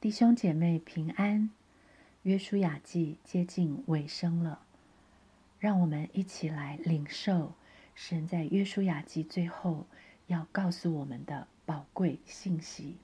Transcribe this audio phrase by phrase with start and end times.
[0.00, 1.50] 弟兄姐妹平安，
[2.22, 4.60] 约书亚记接近尾声了，
[5.58, 7.54] 让我们一起来领受
[7.96, 9.86] 神在约书亚记最后
[10.28, 12.98] 要告诉我们的宝贵信息。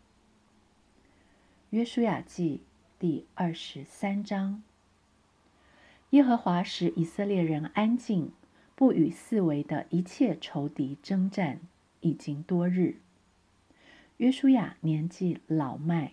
[1.70, 2.62] 约书亚记
[3.00, 4.62] 第二十三章：
[6.10, 8.30] 耶和华使以色列人安静，
[8.76, 11.58] 不与四围的一切仇敌征战，
[12.02, 12.98] 已经多日。
[14.18, 16.12] 约书亚年纪老迈。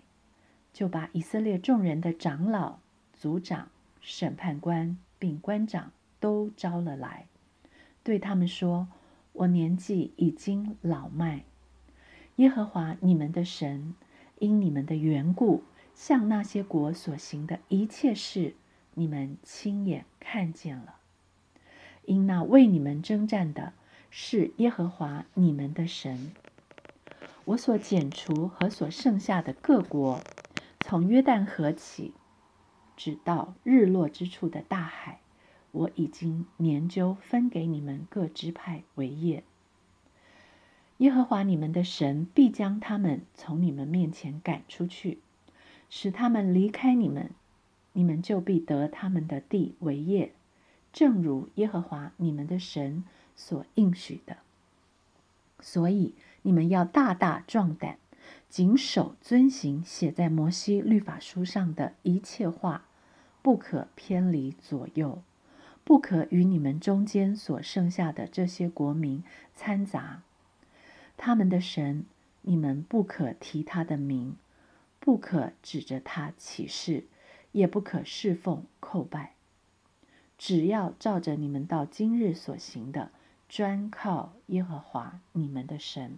[0.74, 2.80] 就把以色列众人的长老、
[3.14, 3.68] 族长、
[4.00, 7.26] 审判官并官长都招了来，
[8.04, 8.88] 对他们说
[9.34, 11.44] ：“我年纪已经老迈，
[12.38, 13.94] 耶和华你们的神
[14.40, 18.56] 因你们的缘故，向那些国所行的一切事，
[18.96, 20.96] 你们亲眼看见了。
[22.06, 23.74] 因那为你们征战的
[24.10, 26.32] 是耶和华你们的神，
[27.46, 30.22] 我所剪除和所剩下的各国。”
[30.92, 32.14] 从约旦河起，
[32.98, 35.22] 直到日落之处的大海，
[35.72, 39.46] 我已经研究分给你们各支派为业。
[40.98, 45.20] 耶和华你们的神必将他们从你们面前赶出去，
[45.90, 47.30] 使他们离开你们，
[47.94, 50.34] 你们就必得他们的地为业，
[50.92, 53.06] 正如耶和华你们的神
[53.38, 54.36] 所应许的。
[55.62, 58.01] 所以你们要大大壮胆。
[58.52, 62.84] 谨守遵行写在摩西律法书上的一切话，
[63.42, 65.24] 不可偏离左右，
[65.86, 69.24] 不可与你们中间所剩下的这些国民
[69.56, 70.24] 掺杂。
[71.16, 72.06] 他们的神，
[72.42, 74.36] 你们不可提他的名，
[75.00, 77.06] 不可指着他起誓，
[77.54, 79.36] 也不可侍奉叩拜。
[80.38, 83.12] 只要照着你们到今日所行的，
[83.48, 86.18] 专靠耶和华你们的神。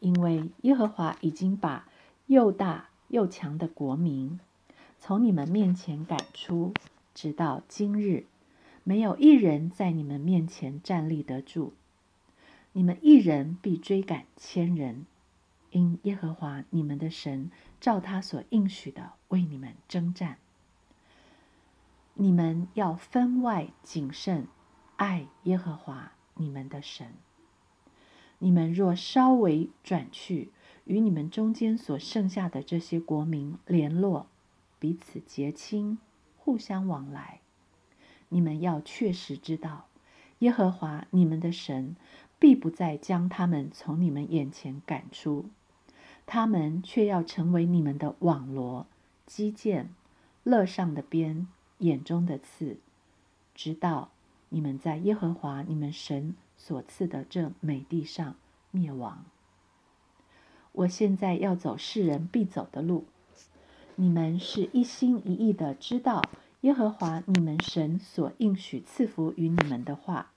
[0.00, 1.88] 因为耶和华已经把
[2.26, 4.38] 又大又强的国民
[4.98, 6.72] 从你们面前赶出，
[7.14, 8.26] 直到今日，
[8.82, 11.72] 没有一人在你们面前站立得住。
[12.72, 15.06] 你们一人必追赶千人，
[15.70, 20.38] 因耶和华你们的神照他所应许的为你们征战。
[22.14, 24.48] 你们要分外谨慎，
[24.96, 27.12] 爱耶和华你们的神。
[28.44, 30.50] 你们若稍微转去，
[30.84, 34.26] 与你们中间所剩下的这些国民联络，
[34.78, 35.96] 彼此结亲，
[36.36, 37.40] 互相往来，
[38.28, 39.86] 你们要确实知道，
[40.40, 41.96] 耶和华你们的神
[42.38, 45.46] 必不再将他们从你们眼前赶出，
[46.26, 48.86] 他们却要成为你们的网罗、
[49.24, 49.88] 基建、
[50.42, 52.76] 乐上的鞭、眼中的刺，
[53.54, 54.10] 直到
[54.50, 56.36] 你们在耶和华你们神。
[56.66, 58.36] 所赐的这美地上
[58.70, 59.22] 灭亡。
[60.72, 63.04] 我现在要走世人必走的路，
[63.96, 66.22] 你们是一心一意的知道
[66.62, 70.30] 耶和华你们神所应许赐福于你们的话，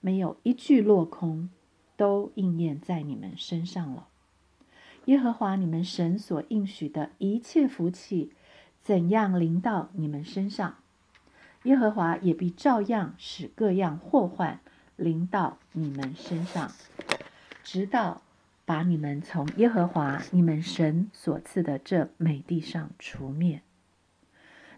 [0.00, 1.50] 没有一句落空，
[1.96, 4.06] 都应验在你们身上了。
[5.06, 8.30] 耶和华你们神所应许的一切福气，
[8.84, 10.76] 怎样临到你们身上，
[11.64, 14.60] 耶和华也必照样使各样祸患。
[14.96, 16.72] 临到你们身上，
[17.62, 18.22] 直到
[18.64, 23.62] 把你们从耶和华你们神所赐的这美地上除灭。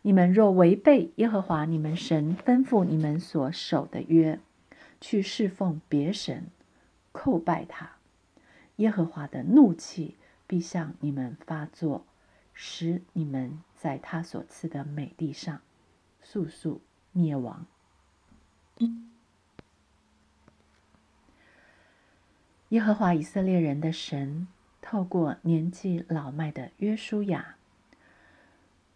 [0.02, 4.38] 你们若违背耶和华你们神吩咐你们所守的约，
[5.00, 6.46] 去侍奉别神，
[7.12, 7.92] 叩拜他，
[8.76, 12.06] 耶和华的怒气必向你们发作，
[12.54, 15.60] 使你们在他所赐的美地上
[16.22, 16.80] 速速
[17.12, 17.66] 灭亡。
[22.70, 24.46] 耶和华以色列人的神，
[24.82, 27.56] 透过年纪老迈的约书亚，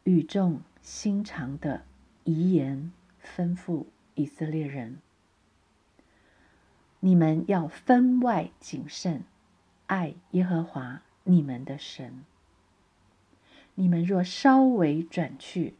[0.04, 1.82] 语重心长的
[2.24, 2.92] 遗言
[3.24, 4.98] 吩咐以色列人：
[7.00, 9.24] 你们要分外谨慎，
[9.86, 12.24] 爱耶和华你们的神。
[13.76, 15.72] 你们若稍微转去，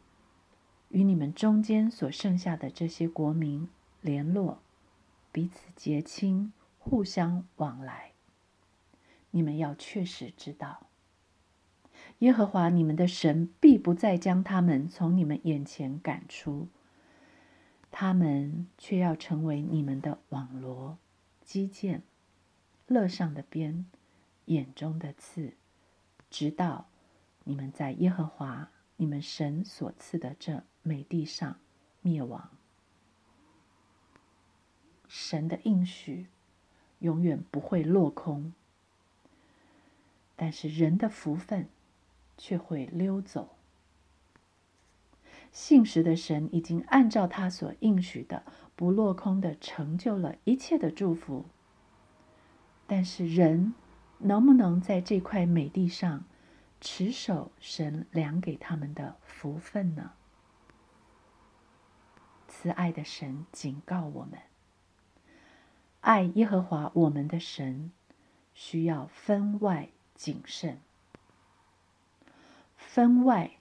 [0.89, 3.69] 与你们中间所剩下的这些国民
[4.01, 4.57] 联络，
[5.31, 6.51] 彼此结亲。
[6.85, 8.11] 互相往来，
[9.31, 10.87] 你们要确实知道，
[12.19, 16.67] 耶和华你们的神必不再将他们从你们眼前赶出，
[17.89, 20.97] 他们却要成为你们的网罗、
[21.41, 22.03] 基建、
[22.85, 23.85] 乐上的鞭、
[24.45, 25.53] 眼中的刺，
[26.29, 26.89] 直到
[27.45, 31.57] 你们在耶和华你们神所赐的这美地上
[32.01, 32.51] 灭亡。
[35.07, 36.27] 神的应许。
[37.03, 38.53] 永远不会落空，
[40.37, 41.67] 但是人的福分
[42.37, 43.49] 却会溜走。
[45.51, 48.43] 信实的神已经按照他所应许的，
[48.75, 51.45] 不落空的成就了一切的祝福。
[52.87, 53.73] 但是人
[54.19, 56.23] 能不能在这块美地上
[56.79, 60.13] 持守神量给他们的福分呢？
[62.47, 64.39] 慈爱的神警告我们：
[66.03, 67.89] 爱耶和华我们的神，
[68.53, 70.81] 需要分外谨慎。
[72.75, 73.51] 分外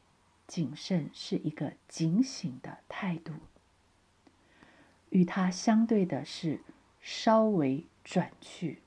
[0.48, 3.34] 谨慎是一个警醒的态度，
[5.10, 6.58] 与它相对的是
[7.00, 8.82] 稍微转去。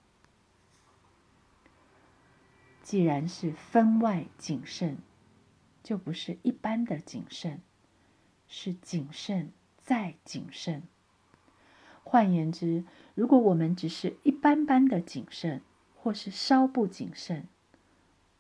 [2.84, 4.98] 既然是分外谨慎，
[5.82, 7.62] 就不是一般的谨慎，
[8.50, 10.84] 是谨慎再谨慎。
[12.06, 12.86] 换言之，
[13.16, 15.62] 如果我们只是一般般的谨慎，
[16.02, 17.48] 或是稍不谨慎，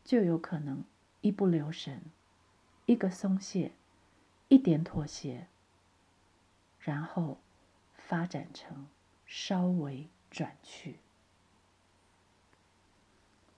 [0.06, 0.86] 就有可能
[1.20, 2.04] 一不留神，
[2.86, 3.74] 一个松懈，
[4.48, 5.48] 一点妥协，
[6.80, 7.40] 然后
[7.96, 8.86] 发展成
[9.26, 11.00] 稍微转去。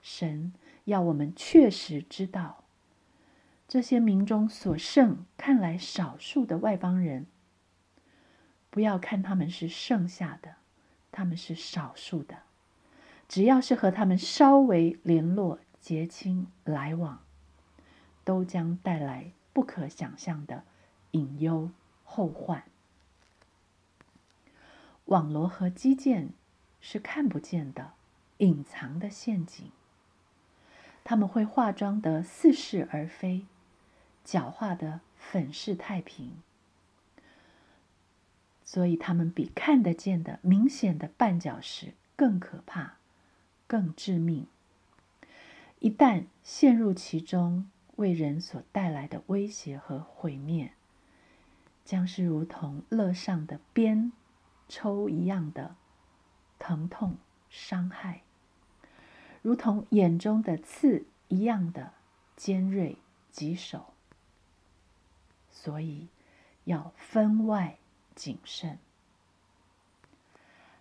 [0.02, 0.52] 神。
[0.84, 2.64] 要我们确实知道，
[3.68, 7.26] 这些民中所剩看来少数的外邦人，
[8.78, 10.54] 不要看他们是剩下的，
[11.10, 12.42] 他们是少数的。
[13.26, 17.18] 只要是和他们稍微联络、结亲来往，
[18.22, 20.62] 都将带来不可想象的
[21.10, 21.72] 隐忧
[22.04, 22.62] 后患。
[25.06, 26.30] 网罗和基建
[26.80, 27.94] 是看不见的、
[28.36, 29.72] 隐藏的陷阱。
[31.02, 33.44] 他们会化妆得似是而非，
[34.24, 36.36] 狡猾的粉饰太平，
[38.68, 42.98] 所以他们比看得见的明显的绊脚石更可怕、
[43.66, 44.46] 更致命。
[45.78, 50.72] 一旦陷入其中，为人所带来的威胁和毁灭，
[51.82, 54.12] 将是如同乐上的鞭
[54.68, 55.74] 抽一样的
[56.58, 57.16] 疼痛
[57.48, 58.20] 伤害。
[59.40, 61.94] 如同眼中的刺一样的
[62.36, 62.98] 尖锐
[63.32, 63.94] 棘手，
[65.50, 66.08] 所以
[66.64, 67.77] 要分外
[68.18, 68.78] 谨慎。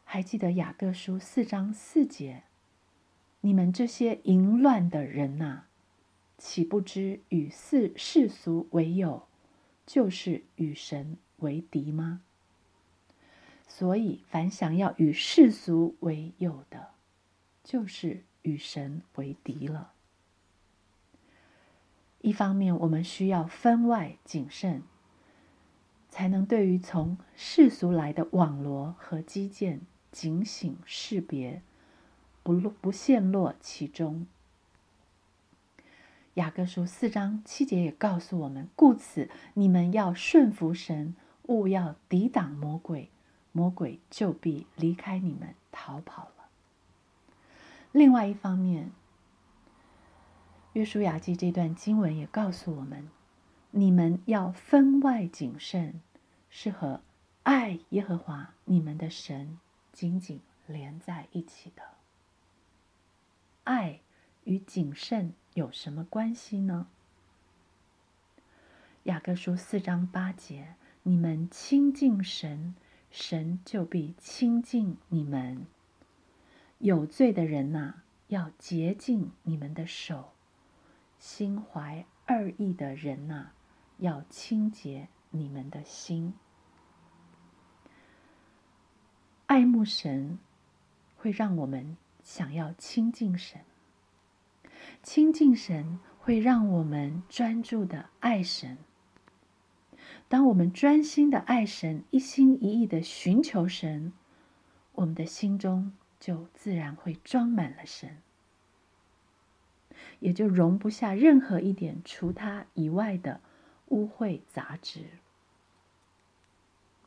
[0.04, 2.42] 还记得雅各书四章四节
[3.42, 5.66] ：“你们这些淫乱的人呐，
[6.40, 9.28] 岂不知与世世俗为友，
[9.86, 12.24] 就是与神为敌吗？”
[13.70, 16.90] 所以，凡想要与世俗为友的，
[17.64, 18.24] 就是。
[18.44, 19.92] 与神为敌了。
[22.22, 24.84] 一方面，我们需要分外谨慎，
[26.18, 29.82] 才能对于从世俗来的网罗和基建
[30.12, 31.62] 警醒识别，
[32.42, 34.26] 不落不陷落其中。
[36.34, 43.12] 雅各书四章七节也告诉我们：故此，你们要顺服神，勿要抵挡魔鬼，
[43.52, 46.50] 魔鬼就必离开你们逃跑了。
[47.92, 48.86] 另外一方面，
[50.74, 53.08] 《约书亚记》这段经文也告诉我们：
[53.70, 56.02] 你们要分外谨慎，
[56.50, 57.02] 是和
[57.44, 59.60] 爱耶和华你们的神
[59.92, 61.84] 紧紧连在一起的。
[63.64, 64.00] 爱
[64.46, 66.88] 与谨慎有什么关系呢？
[69.04, 72.76] 雅各书四章八节：你们亲近神，
[73.10, 75.66] 神就必亲近你们。
[76.80, 80.34] 有罪的人呐，要洁净你们的手；
[81.20, 83.52] 心怀二意的人呐，
[83.98, 86.34] 要清洁你们的心。
[89.46, 90.40] 爱慕神，
[91.18, 93.62] 会让我们想要亲近神；
[95.04, 98.78] 亲近神，会让我们专注的爱神。
[100.28, 104.14] 当我们专心的爱神，一心一意的寻求神，
[104.94, 105.94] 我们的心中。
[106.20, 108.18] 就自然会装满了神，
[110.18, 113.40] 也就容不下任何一点除他以外的
[113.88, 115.06] 污秽杂质。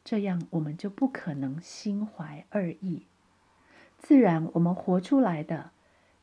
[0.04, 3.06] 这样，我们就不可能心怀二意。
[3.98, 5.70] 自然，我们活出来的，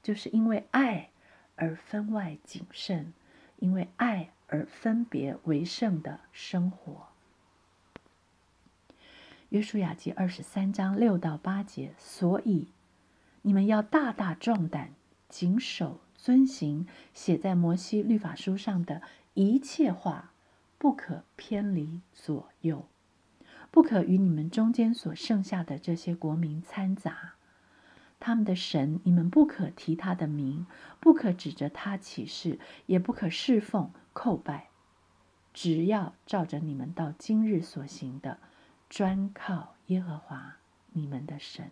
[0.01, 1.09] 就是因为爱
[1.55, 3.13] 而分外谨慎，
[3.57, 7.07] 因为爱而分别为圣的生活。
[9.49, 12.67] 约书亚记二十三章六到八节，所以。
[13.43, 14.93] 你们要大大壮胆，
[15.29, 19.01] 谨守遵行写在摩西律法书上的
[19.35, 20.33] 一切话，
[20.77, 22.87] 不可偏离左右，
[23.71, 27.33] 不可与你们中间所剩下的这些国民掺杂。
[28.19, 30.65] 他们的神，你们不可提他的名，
[30.99, 34.69] 不可指着他起誓，也不可侍奉叩拜，
[35.53, 38.39] 只要照着你们到今日所行的，
[38.89, 40.57] 专靠耶和华
[40.93, 41.69] 你们的神。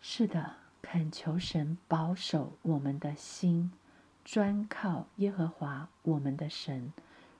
[0.00, 3.72] 是的，恳求神保守我们的心，
[4.26, 6.92] 专靠耶和华我们的神，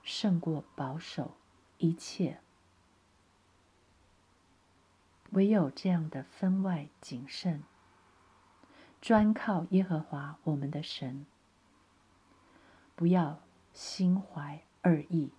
[0.03, 1.35] 胜过保守
[1.79, 2.39] 一切。
[5.31, 7.61] 唯有这样的分外谨慎，
[9.01, 11.25] 专靠耶和华我们的神，
[12.95, 13.41] 不要
[13.73, 15.33] 心怀二意，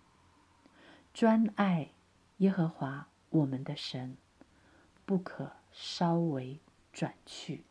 [1.15, 1.93] 专爱
[2.37, 4.19] 耶和华我们的神，
[5.07, 6.61] 不可稍微
[6.93, 7.65] 转去。